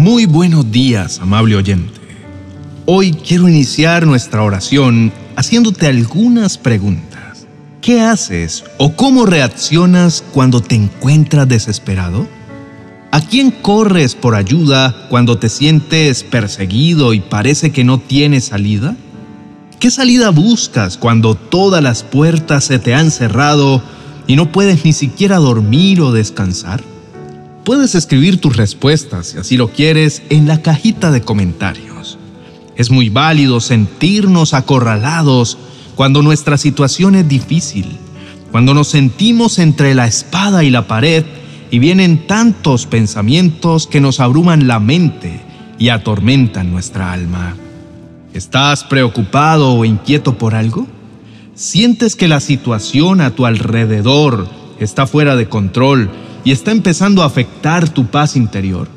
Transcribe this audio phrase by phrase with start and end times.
[0.00, 2.00] Muy buenos días, amable oyente.
[2.86, 7.46] Hoy quiero iniciar nuestra oración haciéndote algunas preguntas.
[7.82, 12.26] ¿Qué haces o cómo reaccionas cuando te encuentras desesperado?
[13.10, 18.96] ¿A quién corres por ayuda cuando te sientes perseguido y parece que no tienes salida?
[19.80, 23.82] ¿Qué salida buscas cuando todas las puertas se te han cerrado
[24.26, 26.80] y no puedes ni siquiera dormir o descansar?
[27.70, 32.18] Puedes escribir tus respuestas, si así lo quieres, en la cajita de comentarios.
[32.74, 35.56] Es muy válido sentirnos acorralados
[35.94, 37.86] cuando nuestra situación es difícil,
[38.50, 41.24] cuando nos sentimos entre la espada y la pared
[41.70, 45.40] y vienen tantos pensamientos que nos abruman la mente
[45.78, 47.54] y atormentan nuestra alma.
[48.34, 50.88] ¿Estás preocupado o inquieto por algo?
[51.54, 54.48] ¿Sientes que la situación a tu alrededor
[54.80, 56.10] está fuera de control
[56.44, 58.88] y está empezando a afectar tu paz interior.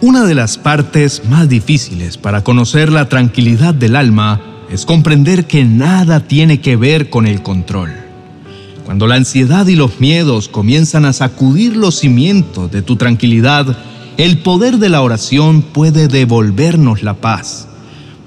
[0.00, 5.64] Una de las partes más difíciles para conocer la tranquilidad del alma es comprender que
[5.64, 7.90] nada tiene que ver con el control.
[8.84, 13.76] Cuando la ansiedad y los miedos comienzan a sacudir los cimientos de tu tranquilidad,
[14.16, 17.68] el poder de la oración puede devolvernos la paz.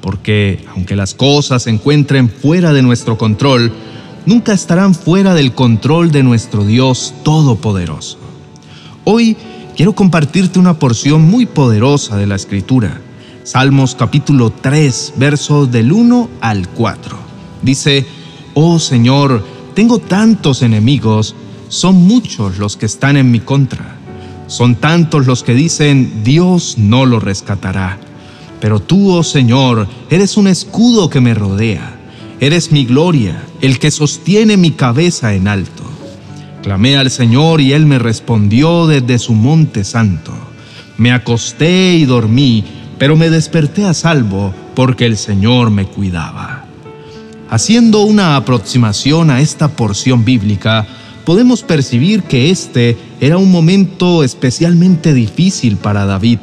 [0.01, 3.71] Porque aunque las cosas se encuentren fuera de nuestro control,
[4.25, 8.20] nunca estarán fuera del control de nuestro Dios Todopoderoso.
[9.13, 9.35] Hoy
[9.75, 13.01] quiero compartirte una porción muy poderosa de la Escritura.
[13.43, 17.17] Salmos capítulo 3, versos del 1 al 4.
[17.61, 18.05] Dice,
[18.53, 21.35] Oh Señor, tengo tantos enemigos,
[21.67, 23.97] son muchos los que están en mi contra.
[24.47, 27.99] Son tantos los que dicen, Dios no lo rescatará.
[28.61, 31.99] Pero tú, oh Señor, eres un escudo que me rodea.
[32.39, 35.90] Eres mi gloria, el que sostiene mi cabeza en alto.
[36.63, 40.31] Clamé al Señor y Él me respondió desde su monte santo.
[40.97, 42.63] Me acosté y dormí,
[42.99, 46.65] pero me desperté a salvo porque el Señor me cuidaba.
[47.49, 50.85] Haciendo una aproximación a esta porción bíblica,
[51.25, 56.37] podemos percibir que este era un momento especialmente difícil para David,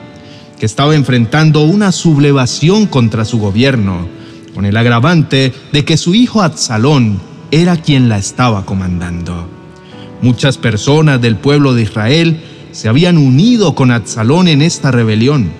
[0.59, 4.09] que estaba enfrentando una sublevación contra su gobierno,
[4.53, 7.21] con el agravante de que su hijo Absalón
[7.53, 9.57] era quien la estaba comandando.
[10.20, 12.40] Muchas personas del pueblo de Israel
[12.72, 15.50] se habían unido con Absalón en esta rebelión.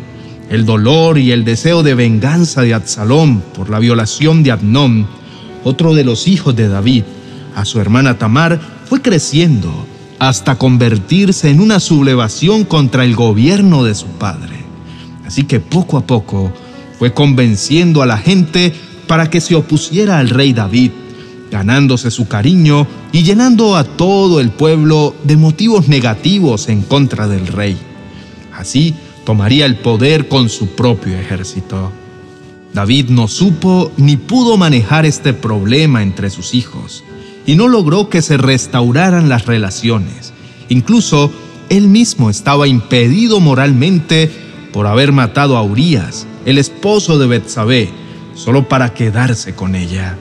[0.51, 5.07] El dolor y el deseo de venganza de Absalón por la violación de Abnón,
[5.63, 7.05] otro de los hijos de David,
[7.55, 9.87] a su hermana Tamar, fue creciendo
[10.19, 14.57] hasta convertirse en una sublevación contra el gobierno de su padre.
[15.25, 16.53] Así que poco a poco
[16.99, 18.73] fue convenciendo a la gente
[19.07, 20.91] para que se opusiera al rey David
[21.51, 27.47] ganándose su cariño y llenando a todo el pueblo de motivos negativos en contra del
[27.47, 27.77] rey.
[28.55, 28.95] Así
[29.25, 31.93] tomaría el poder con su propio ejército.
[32.73, 37.05] David no supo ni pudo manejar este problema entre sus hijos
[37.47, 40.33] y no logró que se restauraran las relaciones.
[40.69, 41.33] Incluso
[41.71, 44.31] él mismo estaba impedido moralmente
[44.73, 47.91] por haber matado a Urias, el esposo de Betsabé,
[48.35, 50.17] solo para quedarse con ella.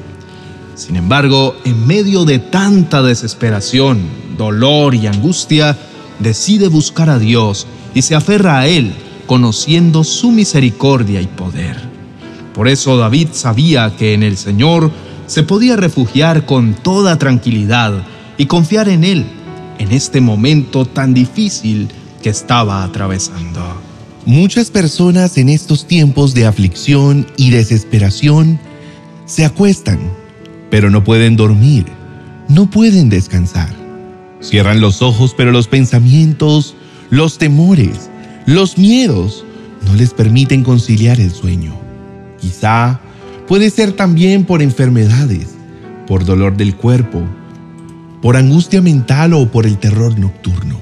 [0.77, 3.99] Sin embargo, en medio de tanta desesperación,
[4.37, 5.75] dolor y angustia,
[6.19, 7.65] decide buscar a Dios
[7.95, 8.93] y se aferra a Él,
[9.25, 11.81] conociendo su misericordia y poder.
[12.53, 14.91] Por eso David sabía que en el Señor
[15.25, 18.03] se podía refugiar con toda tranquilidad
[18.37, 19.25] y confiar en Él
[19.79, 21.87] en este momento tan difícil
[22.21, 23.81] que estaba atravesando.
[24.27, 28.59] Muchas personas en estos tiempos de aflicción y desesperación
[29.25, 29.99] se acuestan
[30.69, 31.85] pero no pueden dormir,
[32.47, 33.69] no pueden descansar.
[34.41, 36.75] Cierran los ojos, pero los pensamientos,
[37.09, 38.09] los temores,
[38.45, 39.45] los miedos
[39.85, 41.73] no les permiten conciliar el sueño.
[42.39, 42.99] Quizá
[43.47, 45.55] puede ser también por enfermedades,
[46.05, 47.23] por dolor del cuerpo,
[48.21, 50.79] por angustia mental o por el terror nocturno.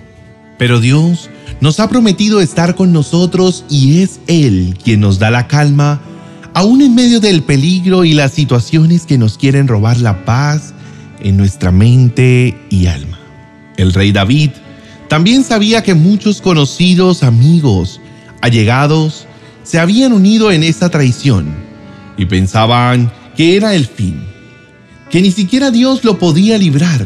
[0.58, 1.30] Pero Dios
[1.62, 6.02] nos ha prometido estar con nosotros y es Él quien nos da la calma
[6.56, 10.74] aún en medio del peligro y las situaciones que nos quieren robar la paz
[11.20, 13.20] en nuestra mente y alma.
[13.76, 14.52] El rey David
[15.10, 18.00] también sabía que muchos conocidos, amigos,
[18.42, 19.28] allegados,
[19.64, 21.54] se habían unido en esta traición
[22.18, 24.24] y pensaban que era el fin,
[25.12, 27.06] que ni siquiera Dios lo podía librar.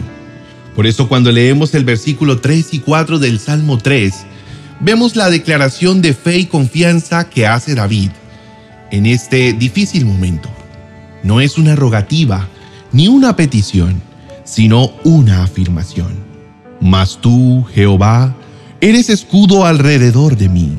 [0.76, 4.14] Por eso cuando leemos el versículo 3 y 4 del Salmo 3,
[4.80, 8.12] vemos la declaración de fe y confianza que hace David
[8.92, 10.50] en este difícil momento.
[11.24, 12.48] No es una rogativa
[12.92, 14.02] ni una petición,
[14.44, 16.14] sino una afirmación.
[16.82, 18.36] Mas tú, Jehová,
[18.82, 20.78] eres escudo alrededor de mí.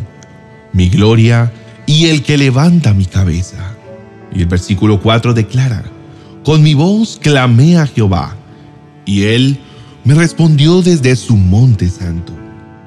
[0.72, 1.52] mi gloria
[1.86, 3.74] y el que levanta mi cabeza.
[4.32, 5.82] Y el versículo 4 declara,
[6.44, 8.36] con mi voz clamé a Jehová,
[9.04, 9.58] y él
[10.04, 12.32] me respondió desde su monte santo.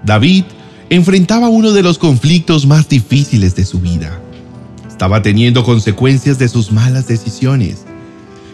[0.05, 0.45] David
[0.89, 4.22] enfrentaba uno de los conflictos más difíciles de su vida.
[4.93, 7.83] Estaba teniendo consecuencias de sus malas decisiones,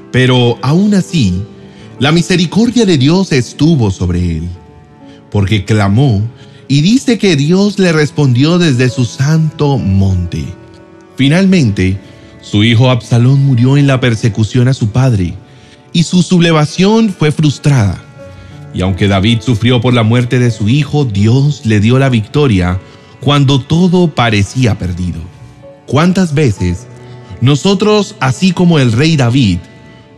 [0.09, 1.43] pero aún así,
[1.99, 4.49] la misericordia de Dios estuvo sobre él,
[5.31, 6.21] porque clamó
[6.69, 10.45] y dice que Dios le respondió desde su santo monte.
[11.17, 11.99] Finalmente,
[12.41, 15.33] su hijo Absalón murió en la persecución a su padre,
[15.91, 18.01] y su sublevación fue frustrada.
[18.73, 22.79] Y aunque David sufrió por la muerte de su hijo, Dios le dio la victoria
[23.19, 25.19] cuando todo parecía perdido.
[25.89, 26.85] ¿Cuántas veces
[27.41, 29.57] nosotros, así como el rey David,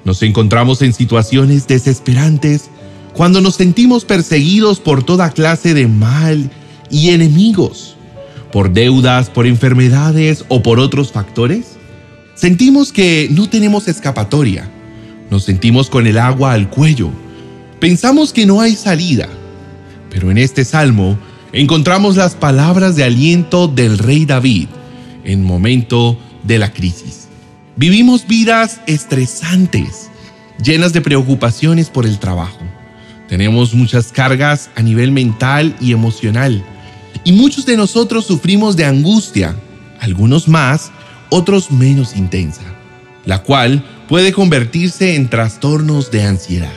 [0.04, 2.70] nos encontramos en situaciones desesperantes
[3.14, 6.52] cuando nos sentimos perseguidos por toda clase de mal
[6.90, 7.96] y enemigos,
[8.52, 11.78] por deudas, por enfermedades o por otros factores?
[12.36, 14.70] Sentimos que no tenemos escapatoria,
[15.30, 17.12] nos sentimos con el agua al cuello,
[17.80, 19.28] Pensamos que no hay salida,
[20.12, 21.18] pero en este salmo
[21.52, 24.68] encontramos las palabras de aliento del rey David
[25.24, 27.28] en momento de la crisis.
[27.76, 30.10] Vivimos vidas estresantes,
[30.64, 32.60] llenas de preocupaciones por el trabajo.
[33.28, 36.64] Tenemos muchas cargas a nivel mental y emocional,
[37.24, 39.56] y muchos de nosotros sufrimos de angustia,
[40.00, 40.92] algunos más,
[41.30, 42.64] otros menos intensa,
[43.26, 46.74] la cual puede convertirse en trastornos de ansiedad.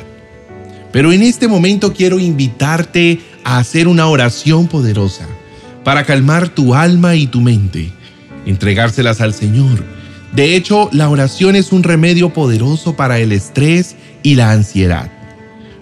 [0.93, 5.27] Pero en este momento quiero invitarte a hacer una oración poderosa
[5.83, 7.91] para calmar tu alma y tu mente,
[8.47, 9.85] entregárselas al Señor.
[10.33, 15.11] De hecho, la oración es un remedio poderoso para el estrés y la ansiedad,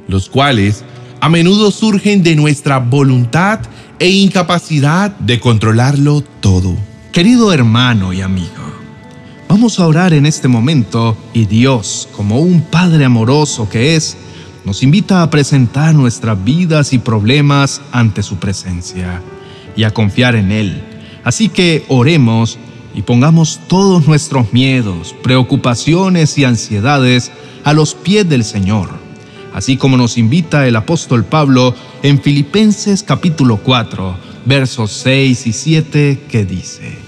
[0.08, 0.84] los cuales
[1.20, 3.60] a menudo surgen de nuestra voluntad
[3.98, 6.76] e incapacidad de controlarlo todo.
[7.12, 8.48] Querido hermano y amigo,
[9.48, 14.16] vamos a orar en este momento y Dios, como un Padre amoroso que es,
[14.64, 19.22] nos invita a presentar nuestras vidas y problemas ante su presencia
[19.76, 20.91] y a confiar en Él.
[21.24, 22.58] Así que oremos
[22.94, 27.32] y pongamos todos nuestros miedos, preocupaciones y ansiedades
[27.64, 28.90] a los pies del Señor,
[29.54, 36.20] así como nos invita el apóstol Pablo en Filipenses capítulo 4, versos 6 y 7,
[36.28, 36.98] que dice,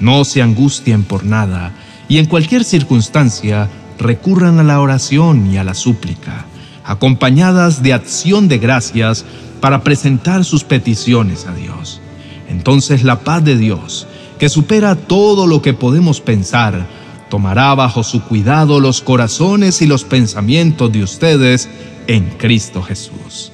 [0.00, 1.74] No se angustien por nada,
[2.08, 3.68] y en cualquier circunstancia
[3.98, 6.46] recurran a la oración y a la súplica
[6.88, 9.26] acompañadas de acción de gracias
[9.60, 12.00] para presentar sus peticiones a Dios.
[12.48, 14.06] Entonces la paz de Dios,
[14.38, 16.86] que supera todo lo que podemos pensar,
[17.28, 21.68] tomará bajo su cuidado los corazones y los pensamientos de ustedes
[22.06, 23.52] en Cristo Jesús.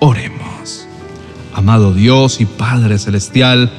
[0.00, 0.86] Oremos.
[1.54, 3.70] Amado Dios y Padre Celestial,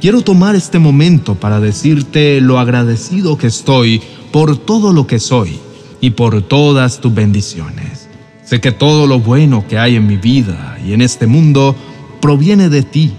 [0.00, 4.00] quiero tomar este momento para decirte lo agradecido que estoy
[4.32, 5.58] por todo lo que soy
[6.00, 8.08] y por todas tus bendiciones.
[8.44, 11.76] Sé que todo lo bueno que hay en mi vida y en este mundo
[12.20, 13.12] proviene de ti.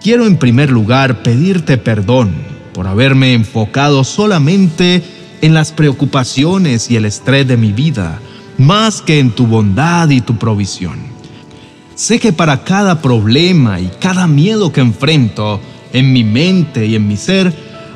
[0.00, 2.30] Quiero en primer lugar pedirte perdón
[2.72, 5.02] por haberme enfocado solamente
[5.40, 8.20] en las preocupaciones y el estrés de mi vida,
[8.58, 10.98] más que en tu bondad y tu provisión.
[11.96, 15.60] Sé que para cada problema y cada miedo que enfrento
[15.92, 17.52] en mi mente y en mi ser,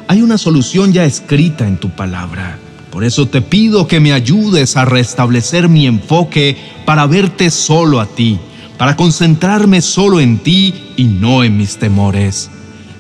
[0.09, 2.59] hay una solución ya escrita en tu palabra.
[2.91, 8.07] Por eso te pido que me ayudes a restablecer mi enfoque para verte solo a
[8.07, 8.41] ti,
[8.83, 12.51] para concentrarme solo en ti y no en mis temores.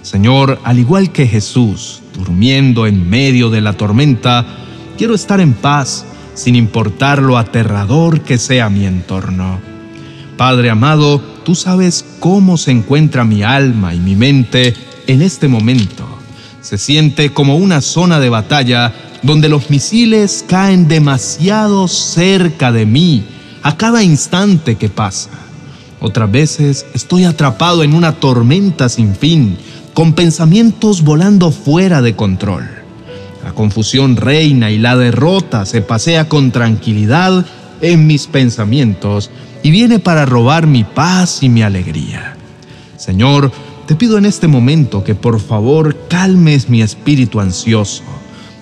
[0.03, 4.47] Señor, al igual que Jesús, durmiendo en medio de la tormenta,
[4.97, 9.59] quiero estar en paz sin importar lo aterrador que sea mi entorno.
[10.37, 14.77] Padre amado, tú sabes cómo se encuentra mi alma y mi mente
[15.09, 16.07] en este momento.
[16.61, 23.25] Se siente como una zona de batalla donde los misiles caen demasiado cerca de mí
[23.65, 25.43] a cada instante que pasa.
[26.03, 29.57] Otras veces estoy atrapado en una tormenta sin fin,
[29.95, 32.69] con pensamientos volando fuera de control.
[33.43, 37.47] La confusión reina y la derrota se pasea con tranquilidad
[37.81, 39.31] en mis pensamientos
[39.63, 42.37] y viene para robar mi paz y mi alegría.
[42.97, 43.51] Señor,
[43.87, 48.03] te pido en este momento que por favor calmes mi espíritu ansioso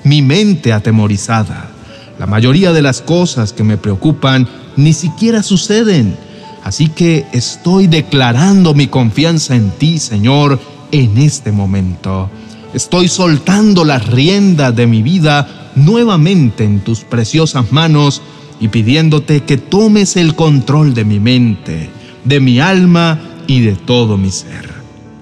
[0.05, 1.71] mi mente atemorizada.
[2.19, 6.17] La mayoría de las cosas que me preocupan ni siquiera suceden.
[6.63, 10.61] Así que estoy declarando mi confianza en ti, Señor,
[10.93, 12.31] en este momento.
[12.75, 18.23] Estoy soltando las riendas de mi vida nuevamente en tus preciosas manos
[18.61, 21.91] y pidiéndote que tomes el control de mi mente,
[22.25, 24.71] de mi alma y de todo mi ser.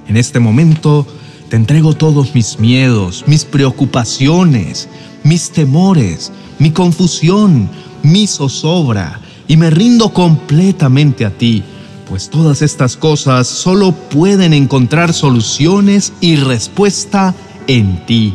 [0.08, 1.06] En este momento
[1.48, 4.88] te entrego todos mis miedos, mis preocupaciones,
[5.22, 7.70] mis temores, mi confusión,
[8.02, 11.64] mi zozobra, y me rindo completamente a ti,
[12.08, 17.34] pues todas estas cosas solo pueden encontrar soluciones y respuesta
[17.66, 18.34] en ti.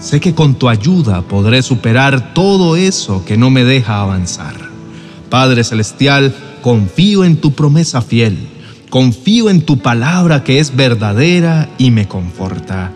[0.00, 4.56] Sé que con tu ayuda podré superar todo eso que no me deja avanzar.
[5.28, 8.38] Padre Celestial, confío en tu promesa fiel,
[8.90, 12.92] confío en tu palabra que es verdadera y me conforta.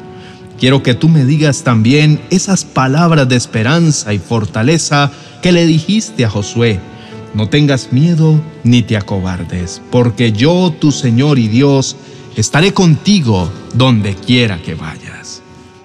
[0.58, 5.10] Quiero que tú me digas también esas palabras de esperanza y fortaleza
[5.42, 6.91] que le dijiste a Josué.
[7.34, 11.96] No tengas miedo ni te acobardes, porque yo, tu Señor y Dios,
[12.36, 15.42] estaré contigo donde quiera que vayas.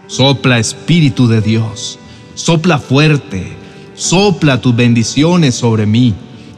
[0.08, 2.00] Sopla Espíritu de Dios,
[2.36, 3.54] sopla fuerte,
[3.96, 6.14] sopla tus bendiciones sobre mí,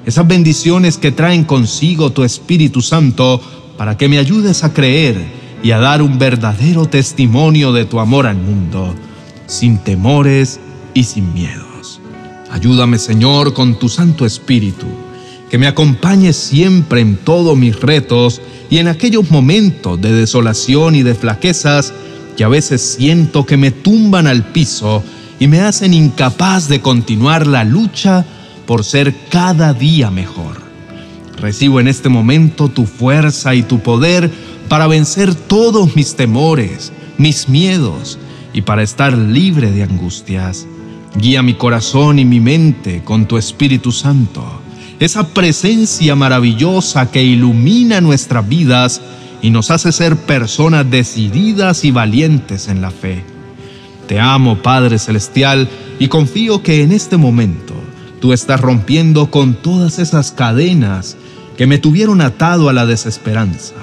[0.06, 3.42] esas bendiciones que traen consigo tu Espíritu Santo
[3.78, 5.18] para que me ayudes a creer
[5.62, 8.96] y a dar un verdadero testimonio de tu amor al mundo,
[9.46, 10.60] sin temores
[10.94, 11.69] y sin miedos.
[12.52, 14.88] Ayúdame, Señor, con tu Santo Espíritu,
[15.50, 21.04] que me acompañe siempre en todos mis retos y en aquellos momentos de desolación y
[21.04, 21.94] de flaquezas
[22.36, 25.04] que a veces siento que me tumban al piso
[25.40, 28.26] y me hacen incapaz de continuar la lucha
[28.66, 30.62] por ser cada día mejor.
[31.38, 34.30] Recibo en este momento tu fuerza y tu poder
[34.68, 38.20] para vencer todos mis temores, mis miedos
[38.54, 40.68] y para estar libre de angustias.
[41.16, 44.44] Guía mi corazón y mi mente con tu Espíritu Santo,
[45.00, 49.02] esa presencia maravillosa que ilumina nuestras vidas
[49.42, 53.24] y nos hace ser personas decididas y valientes en la fe.
[54.08, 57.74] Te amo, Padre Celestial, y confío que en este momento
[58.22, 61.18] tú estás rompiendo con todas esas cadenas
[61.58, 63.76] que me tuvieron atado a la desesperanza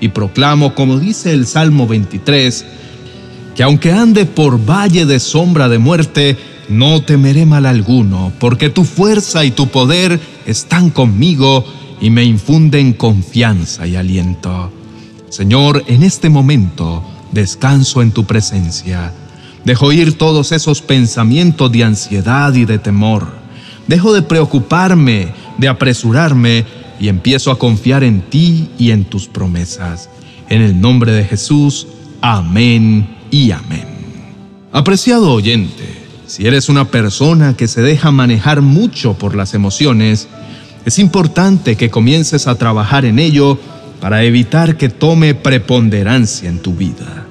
[0.00, 2.66] y proclamo, como dice el Salmo 23,
[3.54, 6.36] que aunque ande por valle de sombra de muerte,
[6.68, 11.64] no temeré mal alguno, porque tu fuerza y tu poder están conmigo
[12.00, 14.72] y me infunden confianza y aliento.
[15.28, 19.12] Señor, en este momento descanso en tu presencia.
[19.64, 23.26] Dejo ir todos esos pensamientos de ansiedad y de temor.
[23.86, 26.64] Dejo de preocuparme, de apresurarme
[27.00, 30.08] y empiezo a confiar en ti y en tus promesas.
[30.48, 31.88] En el nombre de Jesús,
[32.20, 33.86] amén y amén.
[34.72, 40.28] Apreciado oyente, si eres una persona que se deja manejar mucho por las emociones,
[40.84, 43.58] es importante que comiences a trabajar en ello
[44.00, 47.24] para evitar que tome preponderancia en tu vida.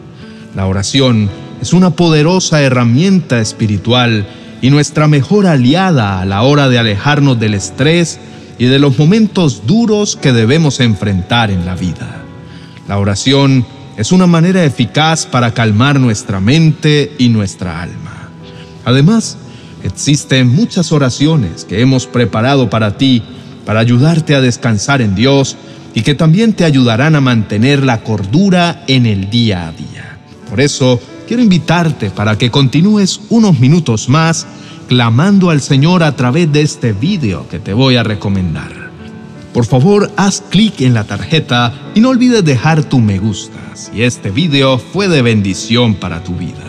[0.56, 1.30] La oración
[1.62, 4.28] es una poderosa herramienta espiritual
[4.62, 8.20] y nuestra mejor aliada a la hora de alejarnos del estrés
[8.58, 12.24] y de los momentos duros que debemos enfrentar en la vida.
[12.88, 13.66] La oración
[13.98, 18.15] es una manera eficaz para calmar nuestra mente y nuestra alma.
[18.86, 19.38] Además,
[19.84, 23.24] existen muchas oraciones que hemos preparado para ti
[23.66, 25.58] para ayudarte a descansar en Dios
[25.94, 30.20] y que también te ayudarán a mantener la cordura en el día a día.
[30.50, 34.46] Por eso, quiero invitarte para que continúes unos minutos más
[34.88, 38.92] clamando al Señor a través de este video que te voy a recomendar.
[39.54, 44.04] Por favor, haz clic en la tarjeta y no olvides dejar tu me gusta si
[44.04, 46.65] este video fue de bendición para tu vida.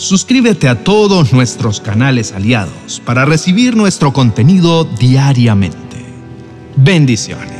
[0.00, 5.76] Suscríbete a todos nuestros canales aliados para recibir nuestro contenido diariamente.
[6.74, 7.59] Bendiciones.